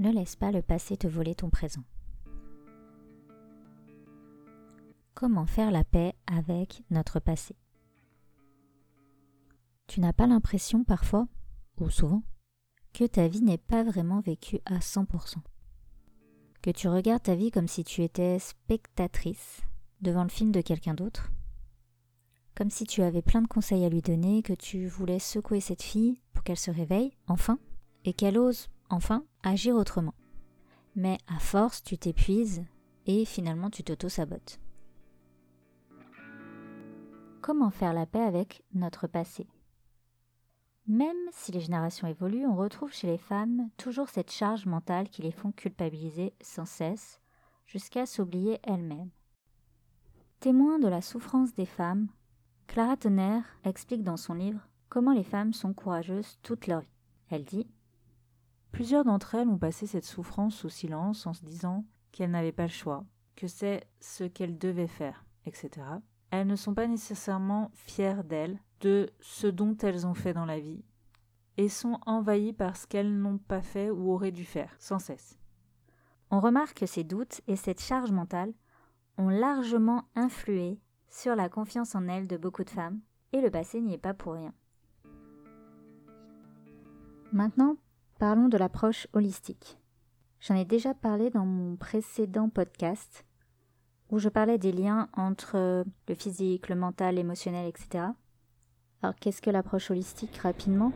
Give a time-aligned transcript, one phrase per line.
[0.00, 1.84] Ne laisse pas le passé te voler ton présent.
[5.12, 7.54] Comment faire la paix avec notre passé?
[9.88, 11.28] Tu n'as pas l'impression parfois,
[11.78, 12.22] ou souvent,
[12.94, 15.34] que ta vie n'est pas vraiment vécue à 100%.
[16.62, 19.60] Que tu regardes ta vie comme si tu étais spectatrice
[20.00, 21.30] devant le film de quelqu'un d'autre?
[22.54, 25.82] Comme si tu avais plein de conseils à lui donner, que tu voulais secouer cette
[25.82, 27.58] fille pour qu'elle se réveille, enfin,
[28.06, 30.14] et qu'elle ose, enfin, agir autrement.
[30.96, 32.64] Mais à force, tu t'épuises
[33.06, 34.60] et finalement tu t'auto-sabotes.
[37.40, 39.46] Comment faire la paix avec notre passé?
[40.86, 45.22] Même si les générations évoluent, on retrouve chez les femmes toujours cette charge mentale qui
[45.22, 47.20] les font culpabiliser sans cesse,
[47.66, 49.10] jusqu'à s'oublier elles-mêmes.
[50.40, 52.08] Témoin de la souffrance des femmes,
[52.66, 56.96] Clara Tonnerre explique dans son livre comment les femmes sont courageuses toute leur vie.
[57.30, 57.66] Elle dit
[58.72, 62.64] Plusieurs d'entre elles ont passé cette souffrance sous silence en se disant qu'elles n'avaient pas
[62.64, 63.04] le choix,
[63.36, 69.10] que c'est ce qu'elles devaient faire, etc elles ne sont pas nécessairement fières d'elles, de
[69.20, 70.82] ce dont elles ont fait dans la vie,
[71.56, 75.38] et sont envahies par ce qu'elles n'ont pas fait ou auraient dû faire, sans cesse.
[76.30, 78.54] On remarque que ces doutes et cette charge mentale
[79.18, 83.00] ont largement influé sur la confiance en elles de beaucoup de femmes,
[83.32, 84.54] et le passé n'y est pas pour rien.
[87.32, 87.76] Maintenant,
[88.20, 89.78] parlons de l'approche holistique.
[90.40, 93.24] J'en ai déjà parlé dans mon précédent podcast,
[94.10, 98.04] où je parlais des liens entre euh, le physique, le mental, l'émotionnel, etc.
[99.02, 100.92] Alors qu'est-ce que l'approche holistique rapidement?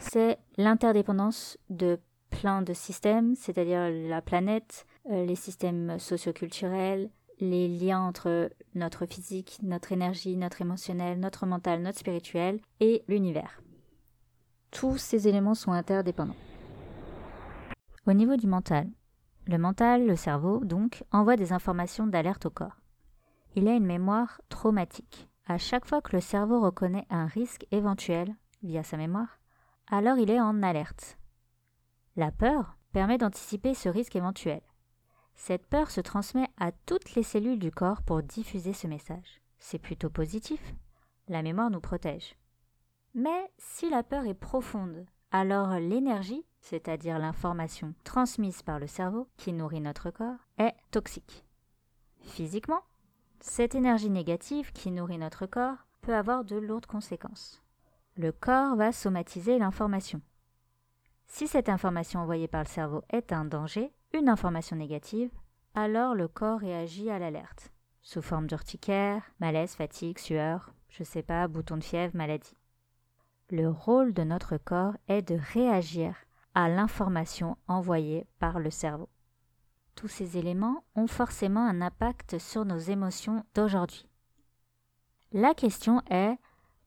[0.00, 7.08] C'est l'interdépendance de plein de systèmes, c'est-à-dire la planète, euh, les systèmes socioculturels,
[7.40, 13.62] les liens entre notre physique, notre énergie, notre émotionnel, notre mental, notre spirituel et l'univers.
[14.70, 16.36] Tous ces éléments sont interdépendants.
[18.06, 18.88] Au niveau du mental,
[19.46, 22.80] le mental, le cerveau, donc, envoie des informations d'alerte au corps.
[23.56, 25.28] Il a une mémoire traumatique.
[25.46, 29.38] À chaque fois que le cerveau reconnaît un risque éventuel via sa mémoire,
[29.88, 31.18] alors il est en alerte.
[32.16, 34.62] La peur permet d'anticiper ce risque éventuel.
[35.34, 39.40] Cette peur se transmet à toutes les cellules du corps pour diffuser ce message.
[39.58, 40.74] C'est plutôt positif.
[41.28, 42.36] La mémoire nous protège.
[43.14, 49.52] Mais si la peur est profonde, alors l'énergie c'est-à-dire l'information transmise par le cerveau qui
[49.52, 51.44] nourrit notre corps, est toxique.
[52.20, 52.82] Physiquement,
[53.40, 57.62] cette énergie négative qui nourrit notre corps peut avoir de lourdes conséquences.
[58.16, 60.20] Le corps va somatiser l'information.
[61.26, 65.30] Si cette information envoyée par le cerveau est un danger, une information négative,
[65.74, 67.70] alors le corps réagit à l'alerte,
[68.02, 72.56] sous forme d'urticaire, malaise, fatigue, sueur, je sais pas, bouton de fièvre, maladie.
[73.50, 76.14] Le rôle de notre corps est de réagir
[76.54, 79.08] à l'information envoyée par le cerveau.
[79.94, 84.06] Tous ces éléments ont forcément un impact sur nos émotions d'aujourd'hui.
[85.32, 86.38] La question est,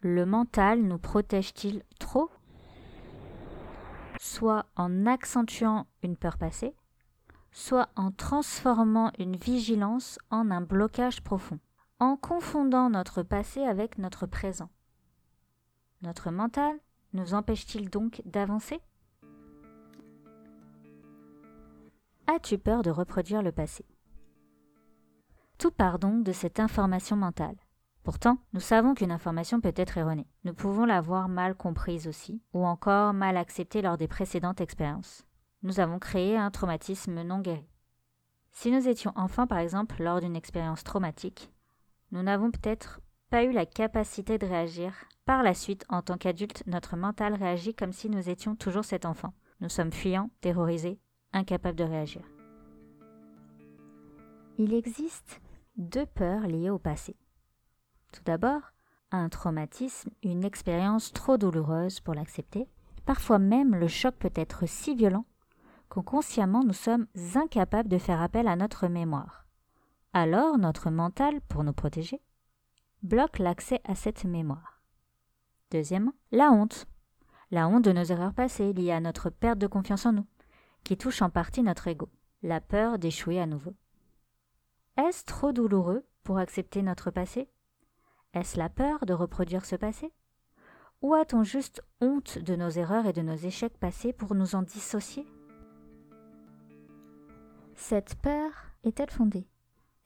[0.00, 2.30] le mental nous protège-t-il trop?
[4.18, 6.74] Soit en accentuant une peur passée,
[7.52, 11.58] soit en transformant une vigilance en un blocage profond,
[11.98, 14.70] en confondant notre passé avec notre présent.
[16.02, 16.78] Notre mental
[17.12, 18.80] nous empêche-t-il donc d'avancer?
[22.32, 23.84] As-tu peur de reproduire le passé?
[25.58, 27.56] Tout part donc de cette information mentale.
[28.04, 30.28] Pourtant, nous savons qu'une information peut être erronée.
[30.44, 35.26] Nous pouvons l'avoir mal comprise aussi, ou encore mal acceptée lors des précédentes expériences.
[35.64, 37.68] Nous avons créé un traumatisme non guéri.
[38.52, 41.50] Si nous étions enfants, par exemple, lors d'une expérience traumatique,
[42.12, 44.94] nous n'avons peut-être pas eu la capacité de réagir.
[45.24, 49.04] Par la suite, en tant qu'adulte, notre mental réagit comme si nous étions toujours cet
[49.04, 49.34] enfant.
[49.60, 51.00] Nous sommes fuyants, terrorisés,
[51.32, 52.22] incapable de réagir.
[54.58, 55.40] Il existe
[55.76, 57.16] deux peurs liées au passé.
[58.12, 58.60] Tout d'abord,
[59.10, 62.68] un traumatisme, une expérience trop douloureuse pour l'accepter.
[63.06, 65.24] Parfois même le choc peut être si violent
[65.88, 69.46] qu'en consciemment nous sommes incapables de faire appel à notre mémoire.
[70.12, 72.20] Alors notre mental, pour nous protéger,
[73.02, 74.82] bloque l'accès à cette mémoire.
[75.70, 76.86] Deuxièmement, la honte.
[77.50, 80.26] La honte de nos erreurs passées liées à notre perte de confiance en nous,
[80.84, 82.08] qui touche en partie notre ego,
[82.42, 83.74] la peur d'échouer à nouveau.
[84.96, 87.48] Est-ce trop douloureux pour accepter notre passé?
[88.34, 90.12] Est-ce la peur de reproduire ce passé?
[91.02, 94.62] Ou a-t-on juste honte de nos erreurs et de nos échecs passés pour nous en
[94.62, 95.26] dissocier?
[97.74, 98.50] Cette peur
[98.84, 99.48] est-elle fondée?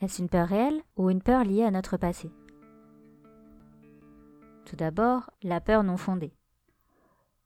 [0.00, 2.30] Est-ce une peur réelle ou une peur liée à notre passé?
[4.64, 6.32] Tout d'abord, la peur non fondée.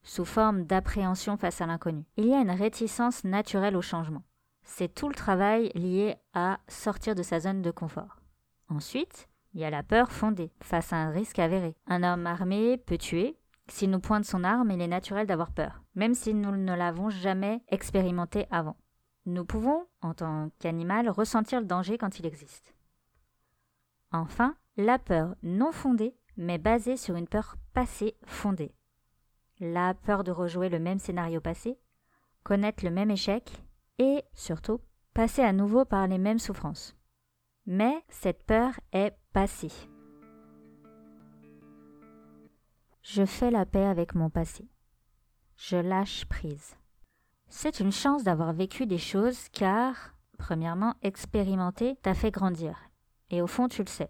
[0.03, 2.03] Sous forme d'appréhension face à l'inconnu.
[2.17, 4.23] Il y a une réticence naturelle au changement.
[4.63, 8.21] C'est tout le travail lié à sortir de sa zone de confort.
[8.69, 11.75] Ensuite, il y a la peur fondée face à un risque avéré.
[11.87, 13.35] Un homme armé peut tuer.
[13.67, 17.09] S'il nous pointe son arme, il est naturel d'avoir peur, même si nous ne l'avons
[17.09, 18.77] jamais expérimenté avant.
[19.25, 22.73] Nous pouvons, en tant qu'animal, ressentir le danger quand il existe.
[24.11, 28.73] Enfin, la peur non fondée, mais basée sur une peur passée fondée.
[29.59, 31.77] La peur de rejouer le même scénario passé,
[32.43, 33.51] connaître le même échec
[33.97, 34.79] et, surtout,
[35.13, 36.95] passer à nouveau par les mêmes souffrances.
[37.65, 39.71] Mais cette peur est passée.
[43.01, 44.69] Je fais la paix avec mon passé.
[45.57, 46.77] Je lâche prise.
[47.49, 52.77] C'est une chance d'avoir vécu des choses car, premièrement, expérimenter t'a fait grandir.
[53.29, 54.09] Et au fond, tu le sais.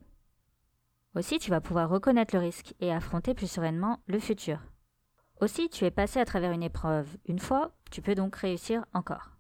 [1.16, 4.60] Aussi, tu vas pouvoir reconnaître le risque et affronter plus sereinement le futur.
[5.42, 9.32] Aussi, tu es passé à travers une épreuve une fois, tu peux donc réussir encore.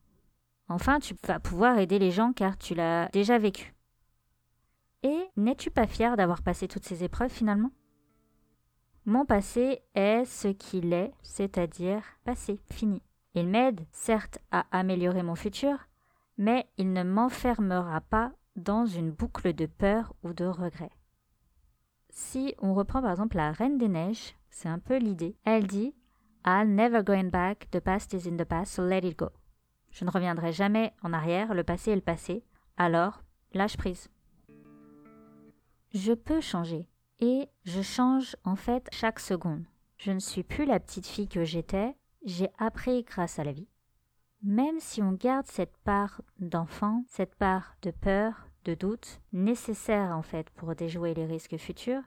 [0.69, 3.73] Enfin, tu vas pouvoir aider les gens car tu l'as déjà vécu.
[5.03, 7.71] Et n'es-tu pas fier d'avoir passé toutes ces épreuves finalement?
[9.05, 13.01] Mon passé est ce qu'il est, c'est-à-dire passé, fini.
[13.33, 15.77] Il m'aide, certes, à améliorer mon futur,
[16.37, 20.91] mais il ne m'enfermera pas dans une boucle de peur ou de regret.
[22.09, 25.35] Si on reprend par exemple la Reine des Neiges, c'est un peu l'idée.
[25.45, 25.93] Elle dit
[26.45, 29.29] I'm never going back, the past is in the past, so let it go.
[29.91, 32.43] Je ne reviendrai jamais en arrière, le passé est le passé,
[32.77, 33.21] alors
[33.53, 34.09] lâche prise.
[35.93, 36.87] Je peux changer,
[37.19, 39.65] et je change en fait chaque seconde.
[39.97, 43.67] Je ne suis plus la petite fille que j'étais, j'ai appris grâce à la vie.
[44.43, 50.21] Même si on garde cette part d'enfant, cette part de peur, de doute, nécessaire en
[50.21, 52.03] fait pour déjouer les risques futurs,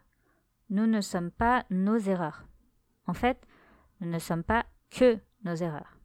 [0.72, 2.46] nous ne sommes pas nos erreurs.
[3.06, 3.46] En fait,
[4.00, 5.98] nous ne sommes pas que nos erreurs.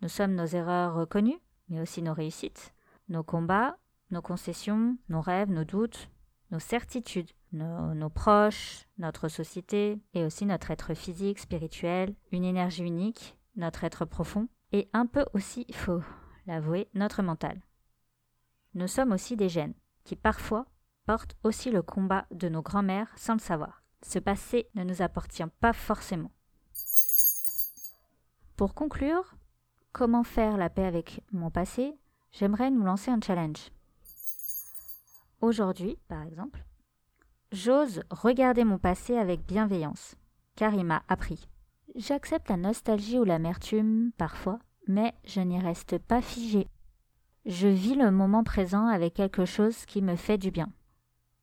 [0.00, 2.72] Nous sommes nos erreurs reconnues, mais aussi nos réussites,
[3.08, 3.76] nos combats,
[4.12, 6.08] nos concessions, nos rêves, nos doutes,
[6.52, 13.36] nos certitudes, nos, proches, notre société et aussi notre être physique, spirituel, une énergie unique,
[13.56, 16.02] notre être profond et un peu aussi, il faut
[16.46, 17.60] l'avouer, notre mental.
[18.74, 19.74] Nous sommes aussi des gènes
[20.04, 20.66] qui parfois
[21.06, 23.82] portent aussi le combat de nos grands-mères sans le savoir.
[24.02, 26.30] Ce passé ne nous appartient pas forcément.
[28.56, 29.36] Pour conclure,
[29.92, 31.94] comment faire la paix avec mon passé,
[32.32, 33.70] j'aimerais nous lancer un challenge.
[35.40, 36.64] Aujourd'hui, par exemple,
[37.52, 40.16] j'ose regarder mon passé avec bienveillance,
[40.54, 41.48] car il m'a appris.
[41.94, 46.68] J'accepte la nostalgie ou l'amertume parfois, mais je n'y reste pas figé.
[47.44, 50.68] Je vis le moment présent avec quelque chose qui me fait du bien.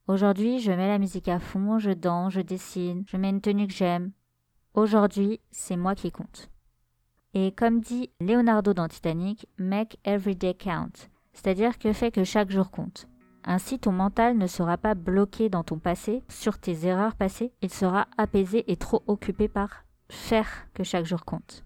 [0.08, 3.68] Aujourd'hui, je mets la musique à fond, je danse, je dessine, je mets une tenue
[3.68, 4.12] que j'aime.
[4.74, 6.50] Aujourd'hui, c'est moi qui compte.
[7.34, 10.92] Et comme dit Leonardo dans Titanic, make every day count,
[11.32, 13.08] c'est-à-dire que fait que chaque jour compte.
[13.46, 17.72] Ainsi, ton mental ne sera pas bloqué dans ton passé, sur tes erreurs passées, il
[17.72, 21.64] sera apaisé et trop occupé par faire que chaque jour compte.